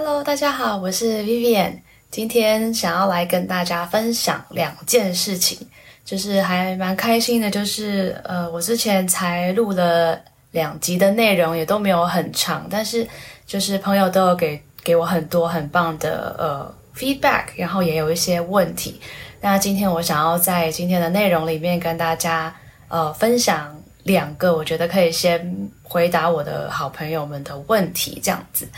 [0.00, 1.72] Hello，大家好，我是 Vivian。
[2.08, 5.58] 今天想要来跟大家分享两件事情，
[6.04, 10.16] 就是还蛮开心的，就是呃，我之前才录了
[10.52, 13.04] 两集的内容，也都没有很长，但是
[13.44, 19.00] 就是朋友都有给给我很多很棒的呃 feedback，然后也有一些问题。
[19.40, 22.54] 那今天我想要在今天的内容里面跟大家
[22.86, 28.68] 呃分享两个，我觉得可以先回答我的好朋友们的问题，这样子。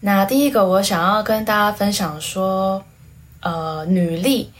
[0.00, 2.80] 那第一个，我想要跟大家分享说，
[3.40, 4.52] 呃，女力，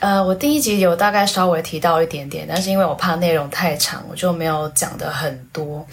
[0.00, 5.86] 呃，我第一集有大概稍微提到一点点，但是因为我怕内容太长，我就没有讲得很多。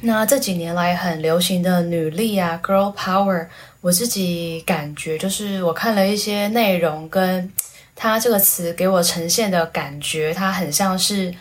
[0.00, 3.46] 那这几年来很流行的女力啊，girl power，
[3.82, 7.52] 我自己感觉就是我看了一些内容，跟
[7.94, 11.34] 它这个词给我呈现的感觉，它很像是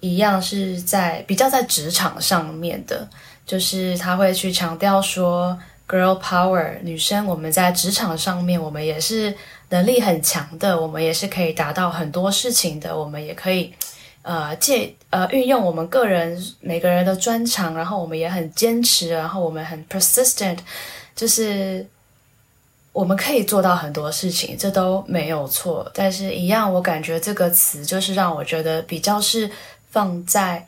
[0.00, 3.06] 一样是在比较在职场上面的，
[3.44, 5.58] 就是他会去强调说。
[5.86, 9.34] Girl power，女生，我们在职场上面，我们也是
[9.68, 13.70] 能力很强的，我们也是可以达到很多事情的，我们也可以，
[14.22, 20.58] 呃，借呃运用我们个人每个人的专长，然后我们也很坚持，然后我们很 persistent，
[21.14, 21.86] 就是
[22.94, 25.90] 我们可以做到很多事情，这都没有错。
[25.92, 29.50] 但是，一样，我感觉这个词就是让我觉得比较是
[29.90, 30.66] 放在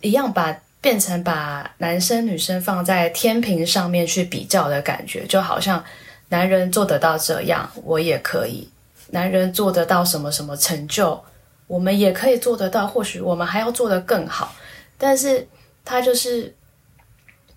[0.00, 0.58] 一样把。
[0.84, 5.82] 变成把男生女生放在天平上面去比较的感觉，就好像
[6.28, 8.68] 男人做得到这样，我也可以；
[9.08, 11.18] 男人做得到什么什么成就，
[11.66, 12.86] 我们也可以做得到。
[12.86, 14.54] 或许我们还要做得更好，
[14.98, 15.48] 但是
[15.86, 16.54] 他就是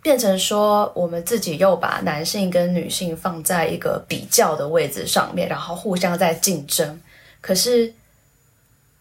[0.02, 6.98] 变成说，我们自己又把男性跟女性放在一个比较的位置上面，然后互相在竞争。
[7.42, 7.94] 可是。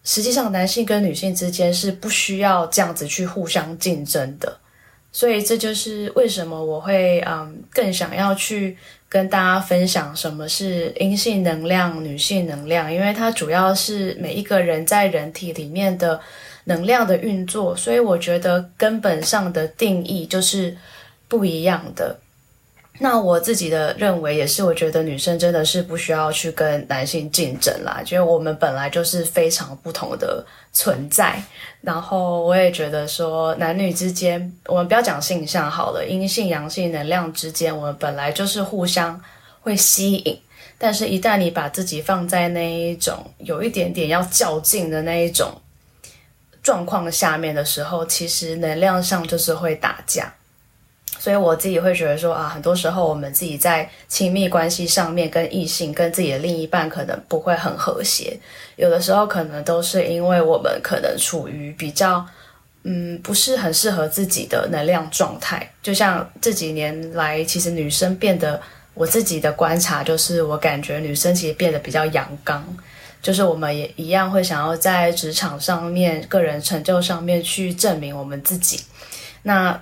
[0.09, 4.57] 实际上，男性跟女性之间是不需要这样子去互相竞争的，
[5.11, 8.77] 所以这就是为什么我会嗯更想要去
[9.09, 16.17] 跟大家分享什么是阴性能量、女性能量，因为它主要是每一个人在人体里面的
[16.63, 20.77] 能量的运作，所以我觉得根本上的定义就是
[21.27, 22.17] 不一样的。
[22.99, 30.43] 那我自己的认为也是，我觉得女生真的是不需要去跟男性竞争啦，因为我们本来就是非常不同的
[30.73, 31.41] 存在。
[31.81, 39.21] 然后我也觉得说，男女之间，我们不要讲性向好了，阴性阳性能量之间，我们本来就是互相
[39.61, 40.39] 会吸引。
[40.79, 45.61] 但是，一旦你把自己放在那一种有一点点要较劲的那一种
[46.61, 50.33] 状况下面的时候，其实能量上就是会打架。
[51.19, 58.39] 所以我自己会觉得说啊，很多时候我们自己在亲密关系上面跟异性、跟自己的另一半可能不会很和谐，
[58.75, 62.25] 有的时候可能都是因为我们可能处于比较
[62.83, 65.69] 嗯不是很适合自己的能量状态。
[65.81, 68.61] 就像这几年来，其实女生变得，
[68.93, 72.63] 我自己的观察就是，我感觉女生其实变得比较阳刚，
[73.21, 78.79] 就是我们也一样会想要在职场上面、个人成就上面去证明我们自己。
[79.43, 79.81] 那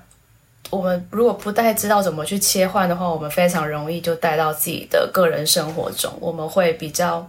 [0.76, 6.12] 我们如果不太知道怎么去切换的话，我们非常容易就带到自己的个人生活中。
[6.20, 7.26] 我们会比较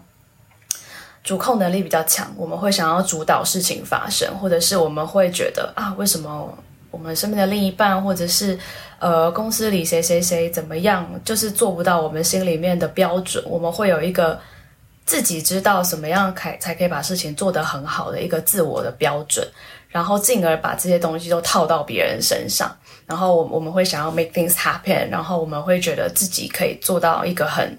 [1.22, 6.52] 主控能力比较强，我们会想要主导事情发生，或者是我们会觉得啊，为什么
[6.90, 8.58] 我们身边的另一半，或者是
[8.98, 13.42] 呃公司里谁谁谁怎么样，就是做不到我们心里面的标准。
[13.46, 14.38] 我们会有一个
[15.04, 19.46] 自己知道什么样才才可以把事情做得很好的一个自我的标准。
[19.96, 22.70] 然后进而把这些东西都套到别人身上，
[23.06, 27.78] 然后我我们会想要 make things happen，然后我们会觉得自己可以做到一个很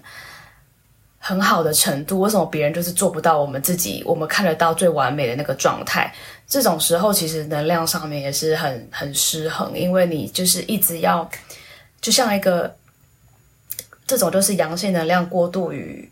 [1.20, 2.18] 很好的程度。
[2.18, 6.12] 为什么别人就是做不到我们自己我们看得到最完美的那个状态？
[6.48, 11.30] 这种时候其实能量上面也是很很失衡，因为你就是一直要
[12.00, 12.74] 就像一个
[14.08, 16.10] 这种就是阳性能量过度于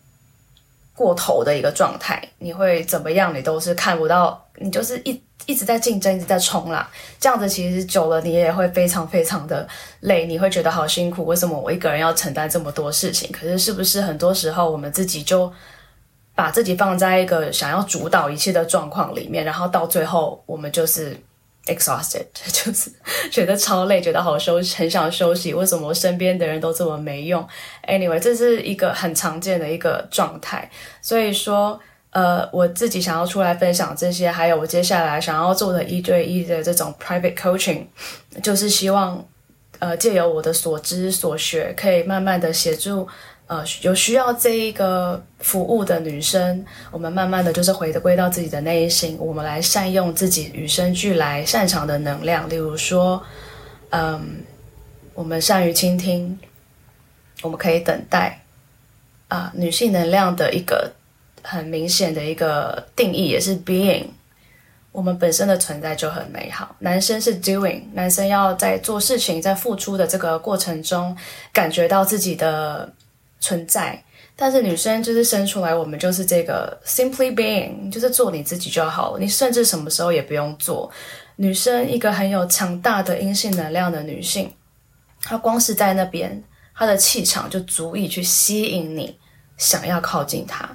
[0.95, 3.35] 过头的一个状态，你会怎么样？
[3.35, 5.21] 你都是看不到，你就是一。
[5.45, 9.69] 一直在竞争，一直在冲啦，这样子其实久了，你也会非常非常的
[10.01, 11.25] 累，你会觉得好辛苦。
[11.25, 13.31] 为什么我一个人要承担这么多事情？
[13.31, 15.53] 可是是不是很多时候我们自己就
[16.35, 21.17] 把自己放在一个想要主导一切的状况里面，然后到最后我们就是
[21.67, 22.91] exhausted， 就是
[23.31, 25.55] 觉得超累，觉得好休息，很想休息。
[25.55, 27.47] 为什么身边的人都这么没用
[27.87, 30.69] ？Anyway，这是一个很常见的一个状态，
[31.01, 31.81] 所以说。
[32.11, 37.85] 呃，我自己想要出来分享这些，还有我接下来想要做的一对一的这种 private coaching，
[38.43, 39.23] 就是希望，
[39.81, 43.07] 呃，借由我的所知所学，可以慢慢的协助，
[43.49, 53.23] 呃，有需要这一个服务的女生，我们慢慢的就是回归到自己的内心，我们来善用自己与生俱来擅长的能量，例如说，
[53.91, 54.39] 嗯，
[55.13, 56.39] 我们善于倾听，
[57.43, 58.41] 我们可以等待
[59.29, 60.91] 啊、女性能量的一个
[61.47, 64.07] 很明显的一个定义也是 being。
[64.91, 66.75] 我们本身的存在就很美好。
[66.79, 71.17] 男生是 doing，男生要在做事情、在付出的这个过程中，
[71.53, 72.91] 感觉到自己的
[73.39, 74.03] 存在。
[74.35, 79.19] 但是女生就是生出来，我们就是这个 simply being，就是做你自己就好了。
[79.21, 80.91] 你甚至什么时候也不用做。
[81.37, 84.51] 女生一个很有强大的阴性能量的女性，
[85.23, 86.43] 她光是在那边，
[86.75, 89.19] 她的气场就足以去吸引你，
[89.59, 90.67] 想要靠近她。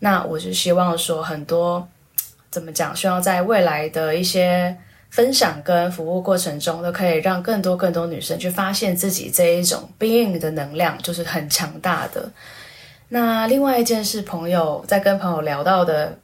[0.00, 1.88] 那我是希望说很多。
[2.52, 2.96] 怎么讲？
[2.96, 4.76] 希望在未来的一些
[5.08, 12.28] 分享跟服务过程中，都可以让更多更多女生去发现自己这一种 being 的能量，就是很强大的。
[13.10, 16.18] 那另外一件事，朋友在跟朋友聊到的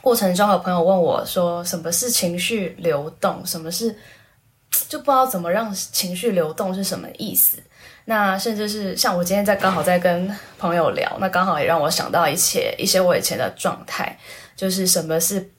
[0.00, 3.44] 过程中，有朋友问我说：“什么是情绪流动？
[3.44, 3.94] 什么是
[4.88, 7.58] 就不知道怎么让情绪流动是什么意思？”
[8.04, 14.18] 那甚至是像我今天在刚好在跟朋友聊，那刚好也让我想到一些一些我以前的状态。
[14.54, 15.50] 就是什么是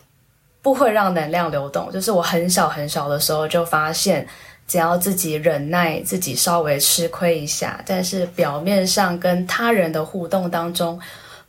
[0.61, 1.91] 不会让能量流动？
[1.91, 4.25] 就是我很小很小的时候就发现，
[4.65, 10.97] 只要自己忍耐，自己稍微吃亏一下，但是表面上跟他人的互动当中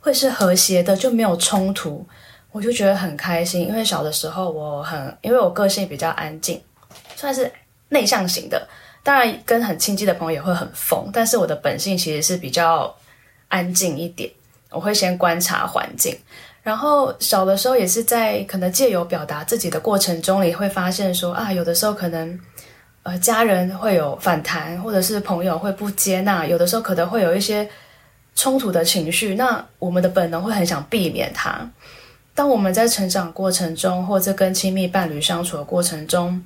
[0.01, 2.05] 会是和谐的，就没有冲突，
[2.51, 3.65] 我就觉得很开心。
[3.69, 6.61] 因为小的时候我很，因为我个性比较安静，
[7.15, 7.49] 算是
[7.89, 8.67] 内向型的，
[9.05, 12.91] 当然跟很亲近的朋友也会很疯，但是我的本性其实是比较
[13.49, 14.27] 安静一点，
[14.71, 16.17] 我会先观察环境。
[16.63, 22.39] 然后小的时候也是在可能借由表达自己的过程中，也会发现说啊，有的时候可能
[23.03, 27.69] 呃家人会有反弹，或者是朋友会不接纳，有的时候可能会有一些
[28.33, 31.69] 冲突的情绪，那我们的本能会很想避免它。
[32.33, 36.43] 当我们在成长过程中，或者跟亲密伴侣相处的过程中，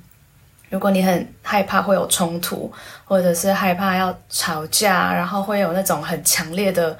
[0.70, 2.72] 如果你很害怕会有冲突，
[3.04, 6.96] 或者是害怕要吵架，然后会有那种很强烈的。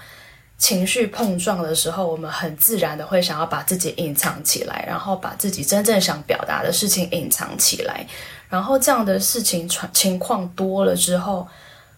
[0.58, 8.06] 情绪碰撞的时候，我们很自然的会想要把自己隐藏起来，然后把自己真正想表达的事情隐藏起来，
[8.46, 11.49] 然后这样的事情情况多了之后，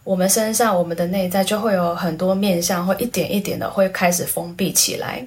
[0.05, 5.27] 我们身上我们的内在就会有很多面相，会一点一点的会开始封闭起来，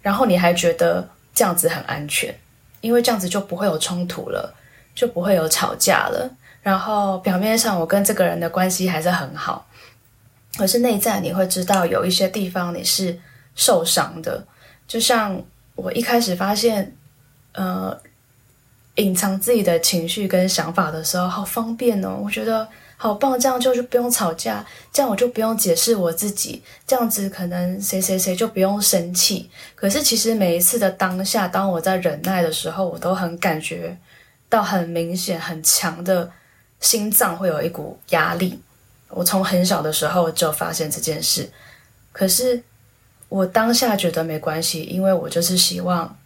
[0.00, 2.34] 然后你还觉得这样子很安全，
[2.80, 4.54] 因为这样子就不会有冲突了，
[4.94, 6.30] 就不会有吵架了，
[6.62, 9.66] 然后表面上我跟这个人的关系还是很好。
[10.56, 13.18] 可是内在你会知道有一些地方你是
[13.56, 14.46] 受伤的，
[14.86, 15.42] 就像
[15.74, 16.94] 我一开始发现，
[17.52, 18.00] 呃，
[18.94, 29.50] 隐藏自己的情绪跟想法的时候，好方便哦，我觉得好棒，这样就就不用吵架，这样我就不用解释我自己，这样子可能谁谁谁就不用生气。
[29.74, 33.98] 可是其实每一次的当下，当我在忍耐的时候，我都很感觉
[34.54, 36.30] 到很明显、很强的
[36.78, 38.62] 心脏会有一股压力。
[39.08, 41.50] 我从很小的时候就发现这件事，
[42.12, 42.62] 可是
[43.28, 46.16] 我当下觉得没关系，因为我就是希望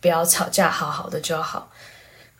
[0.00, 1.70] 不要吵架，好好的就好。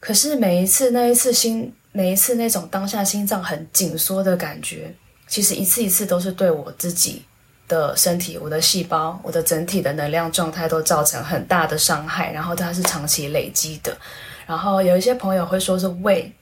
[0.00, 4.94] 可是每一次那一次心，每一次那种当下心脏很紧缩的感觉，
[5.26, 7.22] 其实一次一次都是对我自己
[7.66, 13.94] 的身体、我的细胞、我的整体的能量状态都造成很大的伤害，然后它是长期累积的。
[14.48, 16.32] 然后有一些朋友会说是胃。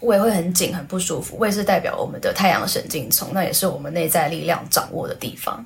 [0.00, 1.36] 胃会很紧，很不舒服。
[1.36, 5.62] 胃是代表我们的太阳神经丛，那也是我们内在力量掌握的地方。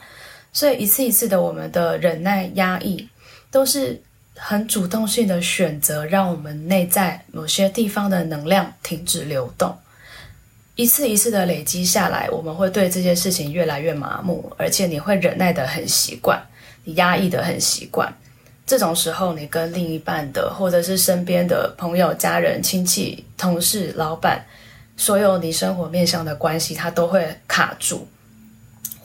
[0.53, 3.09] 所以一次一次的我们的忍耐、压抑，
[3.53, 4.03] 都是
[4.35, 9.73] 很主动性的选择，让我们内在某些地方的能量停止流动。
[10.75, 16.45] 一次一次的累积下来，我们会对这些事情越来越麻木，而且你会忍耐的很习惯，
[16.83, 18.13] 你压抑的很习惯。
[18.67, 24.43] 这种时候，你跟另一半的，或者是身边的朋友、家人、亲戚、同事、老板，
[24.97, 28.09] 所有你生活面向的关系，它都会卡住。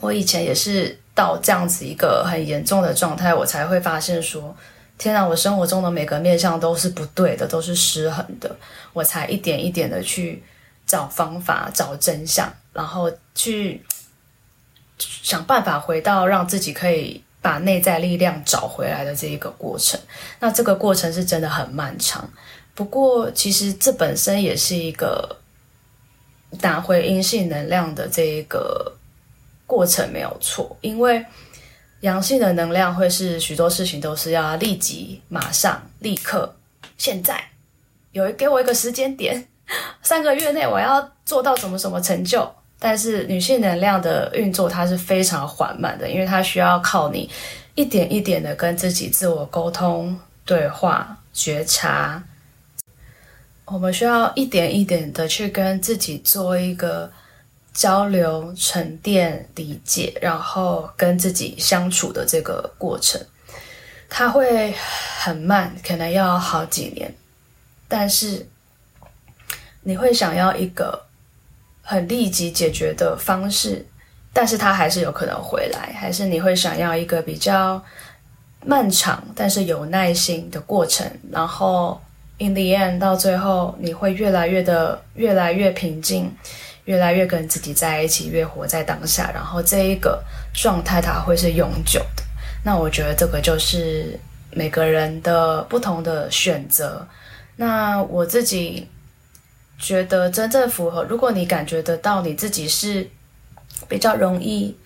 [0.00, 4.56] 我以前也是到这样子一个很严重的状态，我才会发现说：
[4.96, 8.56] 天哪，我生活中的每个面向都是不对的，都是失衡的。
[8.94, 10.42] 我才一点一点的去
[10.86, 13.84] 找方法、找真相，然后去
[14.96, 17.22] 想办法回到让自己可以。
[17.42, 19.98] 把内在力量找回来的这一个过程，
[20.38, 22.28] 那这个过程是真的很漫长。
[22.74, 25.36] 不过，其实这本身也是一个
[26.60, 28.94] 打回阴性能量的这一个
[29.66, 30.76] 过程，没有错。
[30.80, 31.24] 因为
[32.00, 36.54] 阳性的能量会是许多事情都是要立即、马上、立刻、
[36.96, 37.42] 现在，
[38.12, 39.48] 有给我一个时间点，
[40.02, 42.54] 三个月内我要做到什么什么成就。
[42.82, 47.30] 但是女性能量的运作，它是非常缓慢的，因为它需要靠你
[47.74, 52.22] 一点一点的跟自己自我沟通、对话、觉察。
[53.66, 57.12] 我们需要一点一点的去跟自己做一个
[57.72, 63.20] 交流、沉淀、理解，然后跟自己相处的这个过程，
[64.08, 64.74] 它会
[65.20, 67.14] 很慢，可能要好几年，
[67.86, 68.48] 但是
[69.82, 71.00] 你会想要一个
[71.90, 73.84] 很立即解决的方式，
[74.32, 77.82] 但是它还是有可能回来，还是你会想要一个比较
[78.64, 82.00] 漫长但是有耐心的过程，然后
[82.38, 86.32] in the end 到最后你会越来越的越来越平静。
[86.86, 90.20] 越来越跟自己在一起，越活在当下，然后这一个
[90.52, 92.24] 状态它会是永久的。
[92.64, 94.18] 那我觉得这个就是
[94.50, 97.06] 每个人的不同的选择。
[97.54, 98.88] 那我自己
[99.80, 103.08] 觉得真正符合，如果你感觉得到你自己是
[103.88, 104.76] 比较容易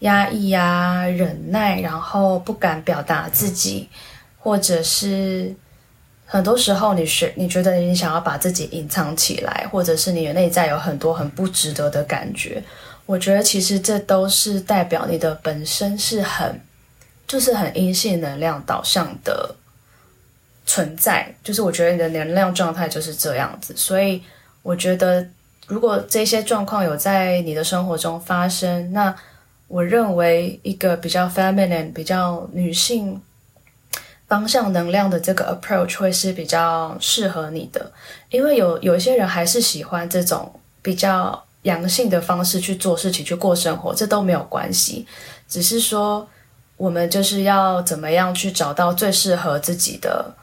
[0.00, 3.88] 压抑呀、忍耐，然后不敢表达自己，
[4.38, 5.54] 或者是。
[6.26, 12.60] 很多时候，你是你觉得你想要把自己隐藏起来，或者是你的内在有很多很不值得的感觉。
[13.04, 16.58] 我觉得其实这都是代表你的本身是很，
[17.28, 19.54] 就是很阴性能量导向的
[20.64, 21.34] 存在。
[21.42, 23.74] 就是我觉得你的能量状态就是这样子。
[23.76, 24.22] 所以
[24.62, 25.26] 我觉得，
[25.66, 29.14] 如果这些状况有在你的生活中发生，那
[29.68, 33.20] 我认为一个比较 feminine、比较女性。
[34.26, 37.92] 方向能量的这个 approach 会是比较适合你的，
[38.30, 45.06] 因为有有一些人还是喜欢这种比较阳性的方式去做事情、去过生活，这都没有关系。
[45.46, 46.26] 只是说，
[46.78, 50.34] 我们就是要怎么样去找到最适合自己的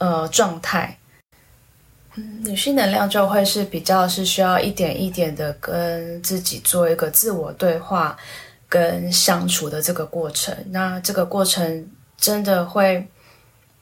[0.00, 0.98] 呃状态。
[2.16, 8.18] 嗯，女性能量就会是比较是需要一点一点的跟自己做一个自我对话
[8.68, 10.52] 跟相处的这个过程。
[10.70, 11.88] 那这个过程。
[12.20, 13.08] 真的会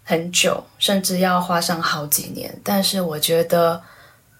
[0.05, 2.57] 很久，甚至要花上好几年。
[2.63, 3.83] 但是我觉得，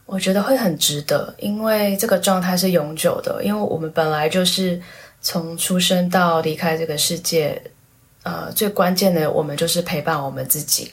[0.07, 3.43] 我觉得会很值得，因为这个状态是永久的。
[3.43, 4.81] 因为我们本来就是
[5.21, 7.61] 从出生到离开这个世界，
[8.23, 10.93] 呃，最关键的，我们就是陪伴我们自己。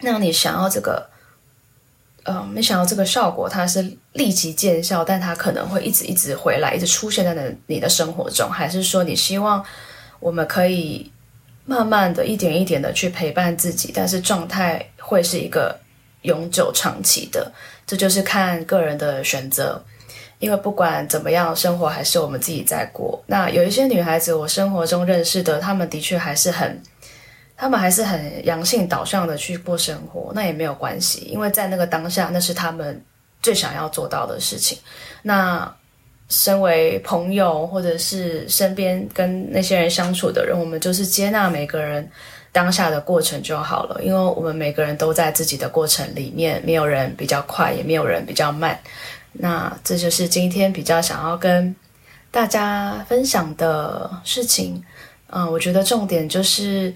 [0.00, 1.08] 那你想要这个，
[2.24, 9.64] 呃，你想要这个效果，它是立即见效，但它可能会一直一直回来，一直出现在你的生活中，还是说你希望
[10.20, 11.10] 我们可以？
[11.70, 15.78] 慢慢的一点一点的去陪伴自己，但是状态会是一个
[16.22, 17.52] 永久长期的，
[17.86, 19.84] 这就是看个人的选择。
[20.38, 23.22] 因为不管怎么样，生活还是我们自己在过。
[23.26, 26.82] 那有一些女孩子，我生活中认识的，她们的确还是很，
[27.58, 33.04] 他们还是很阳性导向的去过生活，那也没有关系，因为在那个当下，那是他们
[33.42, 34.78] 最想要做到的事情。
[35.20, 35.70] 那。
[36.30, 42.06] 身为朋友，或者是身边跟那些人相处的人，我们就是接纳每个人
[42.52, 44.04] 当下的过程就好了。
[44.04, 48.78] 因为我们每个人都在自己的过程里面，没有人比较快，也没有人比较慢。
[49.32, 51.74] 那这就是今天比较想要跟
[52.30, 54.84] 大家分享的事情。
[55.28, 56.94] 嗯，我觉得重点就是，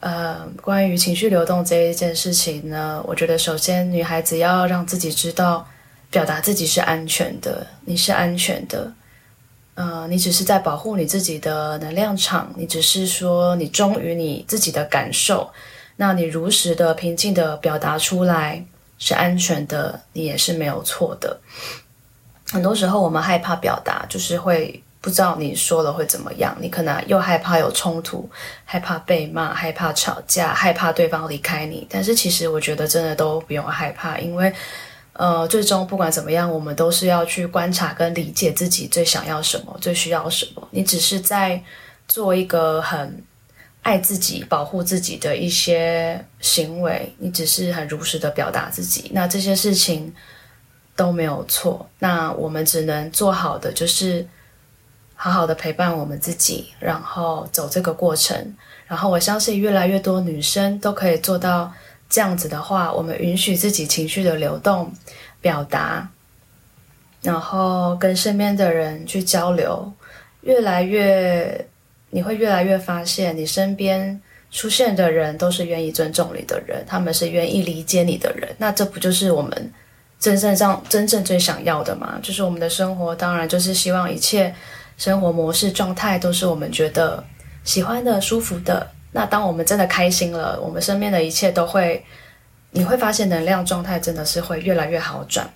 [0.00, 5.66] 呃，关于情绪流动这一件事情呢，我觉得首先女孩子要让自己知道。
[6.10, 8.90] 表达自己是安全的，你是安全的，
[9.74, 15.50] 呃，你只是在保护你自己的能量场，你只是说你忠于你自己的感受，
[15.96, 18.64] 那你如实的、平静的表达出来
[18.98, 21.38] 是安全的，你也是没有错的。
[22.50, 28.28] 很多时候我们害怕表达，就是会不知道你说了会怎么样，你可能又害怕有冲突，
[28.64, 31.86] 害怕被骂，害怕吵架，害怕对方离开你。
[31.90, 34.52] 但是其实我觉得真的都不用害怕，因为。
[35.14, 40.68] 呃，最终不管怎么样，我们都是要去观察跟理解自己最想要什么，最需要什么。
[40.70, 41.60] 你只是在
[42.06, 43.20] 做一个很
[43.82, 49.10] 爱自己、保护自己的一些行为，你只是很如实的表达自己。
[49.12, 50.14] 那这些事情
[50.94, 51.90] 都没有错。
[51.98, 54.24] 那我们只能做好的就是
[55.20, 58.54] 好好的陪伴我们自己，然后走这个过程。
[58.86, 61.70] 然后我相信越来越多女生都可以做到。
[62.10, 64.90] 这样子的话，我们允许自己情绪的流动、
[65.42, 66.08] 表达，
[67.20, 69.92] 然后跟身边的人去交流，
[70.40, 71.66] 越来越，
[72.08, 74.18] 你会越来越发现，你身边
[74.50, 78.48] 出现的人都是愿意尊重你的人，他们是愿意理解你的人。
[78.56, 79.70] 那这不就是我们
[80.18, 82.18] 真正上真正最想要的吗？
[82.22, 84.54] 就是我们的生活，当然就是希望一切
[84.98, 87.24] 生活模式状态都是我们觉得
[87.64, 88.86] 喜欢的、舒服的。
[89.12, 92.04] 那当我们真的开心了，我们身边的一切都会，
[92.72, 95.48] 你会发现能量状态真的是会越来越好转。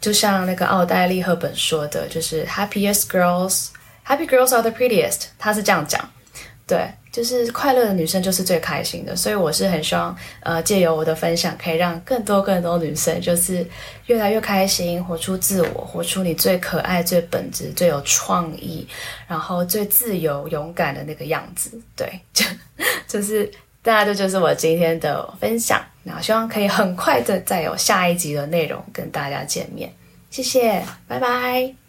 [0.00, 3.68] 就像那个奥黛丽·赫本说的，就是 “Happiest girls,
[4.06, 6.08] happy girls are the prettiest”，她是这样讲。
[6.66, 13.64] 对，就是快乐的女生就是最开心的，所以我是很希望，呃，借由我的分享，可以让更多更多女生就是
[14.06, 18.88] 越来越开心，活出自我，活出你最可爱、最本质、最有创意，
[19.28, 21.78] 然后最自由、勇敢的那个样子。
[21.94, 22.46] 对，就
[23.06, 23.44] 就是
[23.82, 25.84] 大家，这就是我今天的分享。
[26.04, 29.92] 那希望可以很快的再有下一集的内容跟大家见面。
[30.30, 31.81] 谢谢，拜拜。